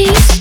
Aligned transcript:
peace. 0.00 0.39